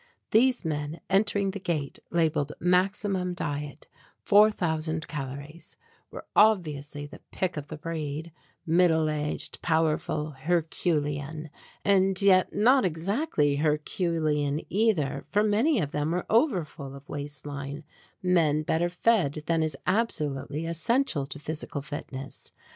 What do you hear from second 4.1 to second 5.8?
4000 Calories,"